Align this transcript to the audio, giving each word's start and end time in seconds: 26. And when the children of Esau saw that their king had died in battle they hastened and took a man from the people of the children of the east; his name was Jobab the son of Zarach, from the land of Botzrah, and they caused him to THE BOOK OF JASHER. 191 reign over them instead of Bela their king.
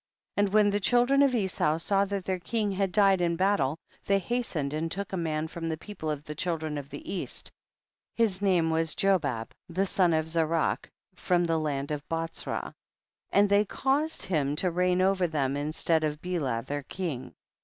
26. 0.35 0.35
And 0.47 0.53
when 0.55 0.69
the 0.71 0.79
children 0.79 1.21
of 1.21 1.35
Esau 1.35 1.77
saw 1.77 2.05
that 2.05 2.25
their 2.25 2.39
king 2.39 2.71
had 2.71 2.91
died 2.91 3.21
in 3.21 3.35
battle 3.35 3.77
they 4.03 4.17
hastened 4.17 4.73
and 4.73 4.91
took 4.91 5.13
a 5.13 5.15
man 5.15 5.47
from 5.47 5.69
the 5.69 5.77
people 5.77 6.09
of 6.09 6.23
the 6.23 6.33
children 6.33 6.79
of 6.79 6.89
the 6.89 7.07
east; 7.13 7.51
his 8.15 8.41
name 8.41 8.71
was 8.71 8.95
Jobab 8.95 9.51
the 9.69 9.85
son 9.85 10.11
of 10.15 10.25
Zarach, 10.25 10.89
from 11.13 11.43
the 11.43 11.59
land 11.59 11.91
of 11.91 12.01
Botzrah, 12.09 12.73
and 13.29 13.47
they 13.47 13.63
caused 13.63 14.23
him 14.23 14.55
to 14.55 14.63
THE 14.63 14.71
BOOK 14.71 14.71
OF 14.71 14.73
JASHER. 14.73 14.87
191 14.87 14.87
reign 14.87 15.01
over 15.07 15.27
them 15.27 15.55
instead 15.55 16.03
of 16.03 16.19
Bela 16.19 16.63
their 16.65 16.81
king. 16.81 17.35